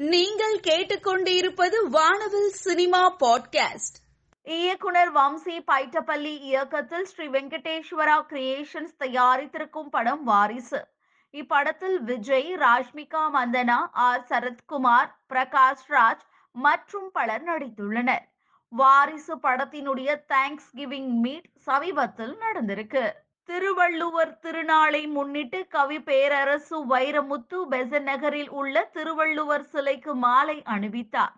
நீங்கள் 0.00 0.60
கேட்டுக்கொண்டிருப்பது 0.60 1.88
வானவில் 1.90 2.48
சினிமா 2.48 3.16
பாட்காஸ்ட். 3.16 3.96
இயக்குனர் 4.42 5.12
வம்சி 5.12 5.60
பைட்டப்பள்ளி 5.66 6.38
இயக்கத்தில் 6.38 7.04
ஸ்ரீ 7.04 7.28
வெங்கடேஸ்வரா 7.28 8.24
கிரியேஷன்ஸ் 8.28 8.94
தயாரித்திருக்கும் 8.98 9.88
படம் 9.90 10.24
வாரிசு. 10.24 10.86
இப்படத்தில் 11.32 11.94
விஜய் 11.94 12.54
ராஷ்மிகா 12.54 13.30
மந்தனா 13.34 13.88
ஆர். 13.92 14.26
சரத்குமார் 14.28 15.14
பிரகாஷ் 15.28 15.86
ராஜ் 15.88 16.20
மற்றும் 16.52 17.10
பலர் 17.12 17.44
நடித்துள்ளனர். 17.44 18.24
வாரிசு 18.68 19.36
படத்தினுடைய 19.36 20.20
தேங்க்ஸ் 20.28 20.76
கிவிங் 20.76 21.08
மீட் 21.08 21.50
சமீபத்தில் 21.56 22.36
நடந்திருக்கு. 22.36 23.12
திருவள்ளுவர் 23.50 24.32
திருநாளை 24.42 25.00
முன்னிட்டு 25.08 25.66
கவி 25.68 26.00
பேரரசு 26.00 26.76
வைரமுத்து 26.86 27.58
பெசன் 27.70 28.02
நகரில் 28.02 28.50
உள்ள 28.50 28.84
திருவள்ளுவர் 28.92 29.64
சிலைக்கு 29.64 30.14
மாலை 30.14 30.62
அணிவித்தார். 30.66 31.34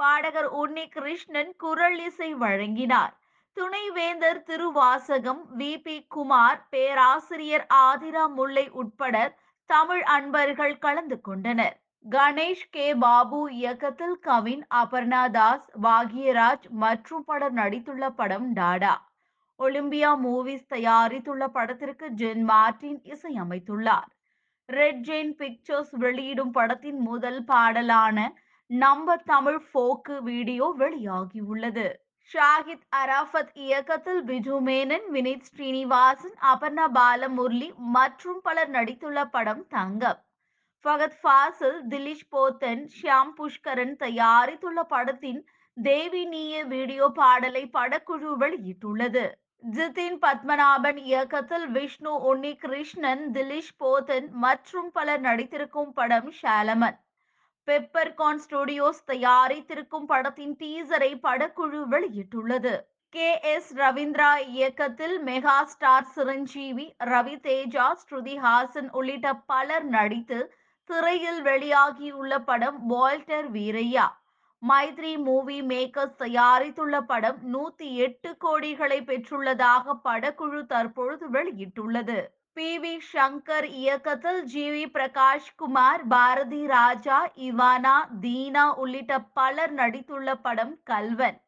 பாடகர் 0.00 0.48
உன்னி 0.52 0.88
கிருஷ்ணன் 0.88 1.56
குரல் 1.56 1.98
இசை 1.98 2.34
வழங்கினார். 2.34 3.14
துணைவேந்தர் 3.56 4.42
திருவாசகம் 4.42 5.42
வி. 5.58 5.72
பி. 5.82 5.96
குமார் 6.06 6.60
பேராசிரியர் 6.70 7.66
ஆதிரா 7.74 8.26
முல்லை 8.28 8.66
உட்பட 8.68 9.16
தமிழ் 9.70 10.02
அன்பர்கள் 10.16 10.78
கலந்து 10.78 11.20
கொண்டனர். 11.20 11.76
கணேஷ் 12.04 12.68
கே. 12.70 12.94
பாபு 12.96 13.52
இயக்கத்தில் 13.52 14.18
கவின் 14.18 14.66
அபர்ணா 14.74 15.24
தாஸ் 15.30 15.70
பாக்யராஜ் 15.82 16.68
மற்றும் 16.68 17.24
பலர் 17.24 17.54
நடித்துள்ள 17.54 18.08
படம் 18.10 18.52
டாடா. 18.52 18.94
ஒலிம்பியா 19.58 20.10
மூவிஸ் 20.24 20.66
தயாரித்துள்ள 20.74 21.46
படத்திற்கு 21.46 22.08
ஜென் 22.08 22.42
மார்டின் 22.42 23.00
இசையமைத்துள்ளார். 23.04 24.08
ரெட் 24.68 25.02
ஜெயின் 25.04 25.32
பிக்சர்ஸ் 25.32 25.90
வெளியிடும் 25.90 26.50
படத்தின் 26.50 27.00
முதல் 27.00 27.44
பாடலான 27.44 28.18
நம்பர் 28.66 29.22
தமிழ் 29.22 29.60
ஃபோக்கு 29.66 30.22
வீடியோ 30.22 30.74
வெளியாகியுள்ளது. 30.78 31.86
ஷாஹித் 32.30 32.86
அராஃபத் 32.96 33.52
இயக்கத்தில் 33.52 34.22
பிஜு 34.24 34.56
மேனன் 34.60 35.06
வினித் 35.12 35.42
ஸ்ரீனிவாசன் 35.42 36.36
அபர்ணா 36.52 36.86
பாலமுரளி 36.94 37.68
மற்றும் 37.76 38.40
பலர் 38.42 38.70
நடித்துள்ள 38.70 39.24
படம் 39.30 39.66
தங்கம். 39.66 40.20
ஃபகத் 40.84 41.18
ஃபாசில் 41.22 41.78
திலீஷ் 41.88 42.28
போத்தன் 42.32 42.82
ஷியாம் 42.96 43.32
புஷ்கரன் 43.36 43.94
தயாரித்துள்ள 43.98 44.80
படத்தின் 44.88 45.40
தேவி 45.74 46.24
நீய 46.24 46.64
வீடியோ 46.64 47.06
பாடலை 47.14 47.70
படக்குழு 47.72 48.32
வெளியிட்டுள்ளது. 48.42 49.24
ஜிதின் 49.64 50.16
பத்மநாபன் 50.22 50.98
இயக்கத்தில் 51.02 51.66
விஷ்ணு 51.68 52.10
உன்னி 52.30 52.50
கிருஷ்ணன் 52.56 53.22
திலீஷ் 53.32 53.70
போத்தன் 53.78 54.26
மற்றும் 54.30 54.90
பலர் 54.92 55.20
நடித்திருக்கும் 55.20 55.92
படம் 55.92 56.32
ஷாலமன். 56.42 56.98
பெப்பர்கான் 57.68 58.40
ஸ்டுடியோஸ் 58.44 59.00
தயாரித்திருக்கும் 59.06 60.06
படத்தின் 60.06 60.56
டீசரை 60.56 61.10
படக்குழு 61.22 61.80
வெளியிட்டுள்ளது. 61.90 62.74
கே. 63.12 63.40
எஸ். 63.44 63.72
ரவீந்திரா 63.76 64.30
இயக்கத்தில் 64.48 65.16
மெகா 65.24 65.56
ஸ்டார் 65.64 66.10
சிரஞ்சீவி 66.14 66.86
ரவி 67.04 67.36
தேஜா 67.38 67.86
ஸ்ருதி 68.02 68.36
ஹாசன் 68.38 68.90
உள்ளிட்ட 68.90 69.34
பலர் 69.46 69.84
நடித்து 69.84 70.40
திரையில் 70.90 71.42
வெளியாகியுள்ள 71.42 72.38
படம் 72.44 72.86
வால்டர் 72.86 73.50
வீரையா. 73.52 74.06
மைத்ரி 74.62 75.18
மூவி 75.18 75.62
மேக்கர்ஸ் 75.62 76.18
தயாரித்துள்ள 76.18 77.00
படம் 77.06 77.40
நூத்தி 77.52 77.88
எட்டு 77.96 78.36
கோடிகளை 78.44 78.98
பெற்றுள்ளதாக 79.02 79.94
படக்குழு 80.04 80.60
தற்பொழுது 80.66 81.26
வெளியிட்டுள்ளது. 81.30 82.16
பி. 82.56 82.78
வி. 82.78 82.92
சங்கர் 83.12 83.66
இயக்கத்தில் 83.74 84.42
ஜி. 84.44 84.64
வி. 84.70 84.84
பிரகாஷ் 84.88 85.54
குமார் 85.56 86.06
பாரதி 86.06 86.66
ராஜா 86.66 87.18
இவானா 87.46 87.94
தீனா 88.20 88.64
உள்ளிட்ட 88.76 89.18
பலர் 89.32 89.74
நடித்துள்ள 89.74 90.34
படம் 90.42 90.74
கல்வன். 90.84 91.38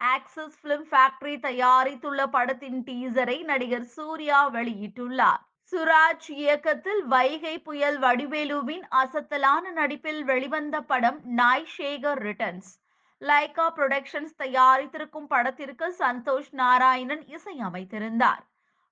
ஆக்சிஸ் 0.00 0.58
பிலிம் 0.62 0.86
ஃபேக்டரி 0.90 1.36
தயாரித்துள்ள 1.40 2.26
படத்தின் 2.28 2.80
டீசரை 2.84 3.44
நடிகர் 3.44 3.88
சூர்யா 3.96 4.40
வெளியிட்டுள்ளார். 4.50 5.42
சுராஜ் 5.74 6.26
இயக்கத்தில் 6.32 7.00
வைகை 7.04 7.52
புயல் 7.58 7.96
வடிவேலுவின் 7.98 8.84
அசத்தலான 8.92 9.72
நடிப்பில் 9.72 10.20
வெளிவந்த 10.24 10.76
படம் 10.80 11.18
Naai 11.34 11.66
Sekar 11.78 12.20
returns 12.22 12.68
Lyca 13.22 13.66
Productions 13.68 14.36
தயாரித்திருக்கும் 14.36 15.26
படத்திற்கு 15.26 15.88
சந்தோஷ் 15.98 16.52
நாராயணன் 16.52 17.24
இசையமைத்திருந்தார் 17.28 18.44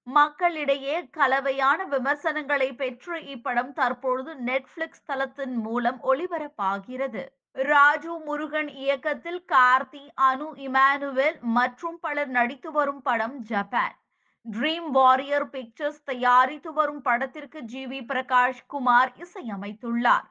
மக்களிடையே 0.06 0.96
கலவையான 1.10 1.86
விமர்சனங்களை 1.86 2.68
பெற்று 2.72 3.16
இப்படம் 3.36 3.72
தற்பொழுது 3.72 4.34
நெட்ஃபிளிக்ஸ் 4.40 5.06
தளத்தின் 5.06 5.56
மூலம் 5.58 6.00
ஒளிபரப்பாகிறது. 6.04 7.24
ராஜு 7.56 8.12
முருகன் 8.26 8.70
இயக்கத்தில் 8.82 9.42
கார்த்தி 9.48 10.04
அனு 10.30 10.50
இமானுவேல் 10.66 11.40
மற்றும் 11.40 11.98
பலர் 12.00 12.28
நடித்து 12.28 12.72
வரும் 12.72 13.02
படம் 13.02 13.38
ஜப்பான் 13.44 13.96
ட்ரீம் 14.46 14.88
வாரியர் 14.90 15.48
பிக்சர்ஸ் 15.50 16.00
தயாரித்து 16.04 16.72
வரும் 16.72 17.02
படத்திற்கு 17.02 17.58
ஜி 17.62 17.82
வி 17.86 18.00
பிரகாஷ் 18.10 18.62
குமார் 18.66 19.10
இசையமைத்துள்ளார். 19.24 20.26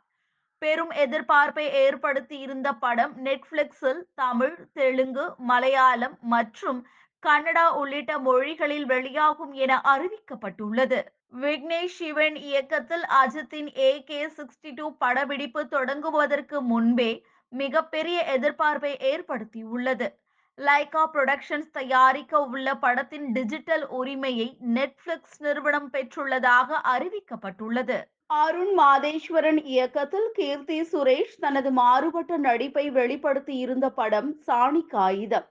பெரும் 0.61 0.91
எதிர்பார்ப்பை 1.03 1.65
ஏற்படுத்தி 1.83 2.37
இருந்த 2.39 2.69
படம் 2.73 3.13
நெட்ஃபிளிக்ஸில் 3.25 4.01
தமிழ் 4.13 4.57
தெலுங்கு 4.73 5.25
மலையாளம் 5.51 6.17
மற்றும் 6.33 6.81
கன்னடா 7.23 7.65
உள்ளிட்ட 7.79 8.11
மொழிகளில் 8.19 8.85
வெளியாகும் 8.85 9.53
என 9.63 9.81
அறிவிக்கப்பட்டுள்ளது. 9.93 10.99
விக்னேஷ் 11.41 11.97
சிவன் 11.97 12.37
இயக்கத்தில் 12.49 13.05
அஜித்தின் 13.21 13.69
ஏ 13.79 13.91
கே 14.03 14.21
சிக்ஸ்டி 14.37 14.71
டூ 14.73 14.87
படப்பிடிப்பு 14.97 15.63
தொடங்குவதற்கு 15.75 16.59
முன்பே 16.61 17.11
மிகப்பெரிய 17.53 18.17
எதிர்பார்ப்பை 18.35 18.93
ஏற்படுத்தியுள்ளது. 19.11 20.09
லைகா 20.57 21.03
புரொடக்ஷன்ஸ் 21.13 21.69
தயாரிக்க 21.71 22.41
உள்ள 22.45 22.75
படத்தின் 22.75 23.27
டிஜிட்டல் 23.31 23.85
உரிமையை 23.89 24.57
நெட்ஃபிளிக்ஸ் 24.75 25.39
நிறுவனம் 25.39 25.89
பெற்றுள்ளதாக 25.93 26.79
அறிவிக்கப்பட்டுள்ளது. 26.93 27.97
அருண் 28.25 28.73
மாதேஸ்வரன் 28.79 29.61
இயக்கத்தில் 29.65 30.29
கீர்த்தி 30.33 30.77
சுரேஷ் 30.81 31.33
தனது 31.39 31.71
மாறுபட்ட 31.71 32.37
நடிப்பை 32.37 32.85
வெளிப்படுத்தி 32.89 33.57
இருந்த 33.57 33.89
படம் 33.89 34.29
சாணி 34.47 34.83
காகிதம். 34.87 35.47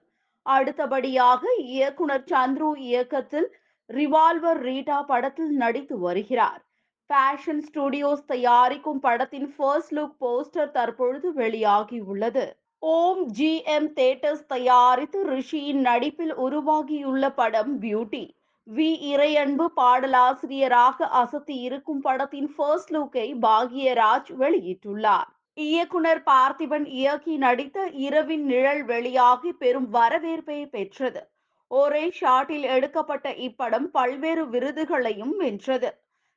அடுத்தபடியாக 0.46 1.42
இயக்குனர் 1.56 2.28
சந்துரு 2.32 2.70
இயக்கத்தில் 2.76 3.48
ரிவால்வர் 3.90 4.62
ரீட்டா 4.68 4.98
படத்தில் 5.02 5.54
நடித்து 5.56 5.98
வருகிறார். 5.98 6.62
ஃபேஷன் 7.10 7.62
ஸ்டுடியோஸ் 7.68 8.24
தயாரிக்கும் 8.26 9.00
படத்தின் 9.00 9.48
ஃபர்ஸ்ட் 9.54 9.94
லுக் 9.94 10.16
போஸ்டர் 10.20 10.70
தற்பொழுது 10.70 11.28
வெளியாகியுள்ளது 11.32 12.44
ஓம் 12.82 13.26
ஜி 13.26 13.62
எம் 13.64 13.88
தேட்டர்ஸ் 13.94 14.46
தயாரித்து 14.46 15.24
ரிஷியின் 15.24 15.80
நடிப்பில் 15.80 16.34
உருவாகியுள்ள 16.34 17.30
படம் 17.30 17.80
பியூட்டி. 17.80 18.22
வி. 18.66 18.86
இறையன்பு 19.10 19.66
பாடலாசிரியராக 19.76 21.08
அசத்தி 21.12 21.56
இருக்கும் 21.60 22.00
படத்தின் 22.00 22.54
ஃபர்ஸ்ட் 22.56 22.92
லுக்கை 22.96 23.34
பாக்யராஜ் 23.40 24.30
வெளியிட்டுள்ளார். 24.38 25.28
இயக்குனர் 25.54 26.22
பார்த்திபன் 26.26 26.86
இயக்கி 26.86 27.36
நடித்த 27.36 27.86
இரவின் 27.86 28.44
நிழல் 28.44 28.84
வெளியாகி 28.84 29.52
பெரும் 29.52 29.88
வரவேற்பை 29.88 30.66
பெற்றது. 30.66 31.30
ஒரே 31.70 32.12
ஷாட்டில் 32.20 32.66
எடுக்கப்பட்ட 32.76 33.30
இப்படம் 33.30 33.88
பல்வேறு 33.92 34.48
விருதுகளையும் 34.48 35.36
வென்றது. 35.36 35.90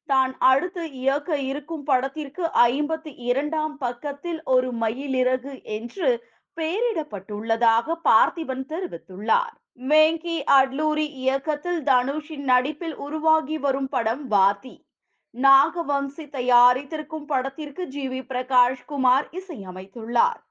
தான் 0.09 0.37
அடுத்து 0.39 0.91
இயக்க 0.91 1.37
இருக்கும் 1.41 1.83
படத்திற்கு 1.83 2.43
ஐம்பத்தி 2.65 3.13
இரண்டாம் 3.21 3.77
பக்கத்தில் 3.77 4.41
ஒரு 4.45 4.69
மயிலிறகு 4.73 5.53
என்று 5.63 6.09
பெயரிடப்பட்டுள்ளதாக 6.57 7.95
பார்த்திபன் 8.03 8.65
தெரிவித்துள்ளார். 8.65 9.53
மேங்கி 9.83 10.43
அட்லூரி 10.51 11.05
இயக்கத்தில் 11.21 11.81
தனுஷின் 11.83 12.45
நடிப்பில் 12.45 12.95
உருவாகி 12.95 13.57
வரும் 13.57 13.89
படம் 13.89 14.27
வாதி 14.27 14.75
நாகவம்சி 15.33 16.25
தயாரித்திருக்கும் 16.29 17.25
படத்திற்கு 17.25 17.85
ஜி. 17.85 18.09
வி. 18.09 18.19
பிரகாஷ் 18.23 18.83
குமார் 18.85 19.27
இசையமைத்துள்ளார். 19.31 20.41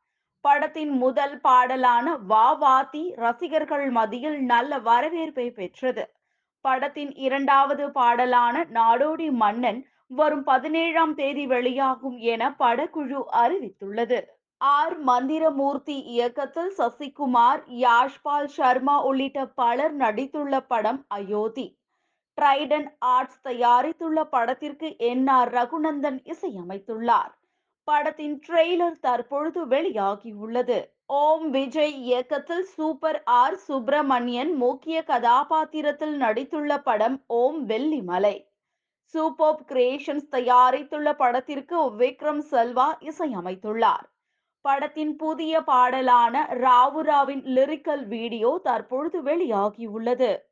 படத்தின் 0.44 0.94
முதல் 0.97 1.41
பாடலான 1.41 2.17
வா 2.26 2.53
வாதி 2.55 3.05
ரசிகர்கள் 3.17 3.91
மத்தியில் 3.91 4.41
நல்ல 4.44 4.79
வரவேற்பை 4.81 5.50
பெற்றது. 5.50 6.05
படத்தின் 6.62 7.14
இரண்டாவது 7.14 7.88
பாடலான 7.88 8.64
நாடோடி 8.64 9.31
மன்னன் 9.31 9.87
வரும் 10.06 10.44
பதினேழாம் 10.44 11.14
தேதி 11.14 11.47
வெளியாகும் 11.47 12.17
என 12.17 12.55
படக்குழு 12.59 13.25
அறிவித்துள்ளது. 13.32 14.25
ஆர். 14.56 14.99
மந்திரமூர்த்தி 14.99 16.00
இயக்கத்தில் 16.00 16.73
சசிகுமார் 16.79 17.62
யாஷ்பால் 17.69 18.44
சர்மா 18.44 19.05
உள்ளிட்ட 19.05 19.47
பலர் 19.47 19.97
நடித்துள்ள 19.97 20.61
படம் 20.69 21.05
அயோத்தி. 21.09 21.79
ட்ரைடன் 22.41 22.88
ஆர்ட்ஸ் 22.99 23.41
தயாரித்துள்ள 23.49 24.25
படத்திற்கு 24.25 24.99
என். 24.99 25.26
ஆர். 25.26 25.53
ரகுநந்தன் 25.53 26.20
இசையமைத்துள்ளார். 26.25 27.32
படத்தின் 27.85 28.41
ட்ரெய்லர் 28.49 29.00
தற்பொழுது 29.00 29.67
வெளியாகியுள்ளது. 29.67 30.92
ஓம் 31.06 31.50
விஜய் 31.50 31.94
இயக்கத்தில் 31.94 32.64
சூப்பர் 32.64 33.22
ஆர் 33.25 33.56
சுப்பிரமணியன் 33.56 34.54
முக்கிய 34.54 35.02
கதாபாத்திரத்தில் 35.02 36.20
நடித்துள்ள 36.20 36.82
படம் 36.82 37.22
ஓம் 37.26 37.69
வெள்ளிமலை. 37.69 38.46
சூப்பர் 39.14 39.64
கிரியேஷன்ஸ் 39.64 40.28
தயாரித்துள்ள 40.31 41.12
படத்திற்கு 41.16 41.90
விக்ரம் 41.99 42.43
செல்வா 42.50 42.88
இசையமைத்துள்ளார். 43.00 44.06
படத்தின் 44.60 45.16
புதிய 45.16 45.60
பாடலான 45.60 46.44
ராவுராவின் 46.54 47.44
லிரிக்கல் 47.44 48.06
வீடியோ 48.06 48.60
தற்பொழுது 48.62 49.22
வெளியாகியுள்ளது. 49.22 50.43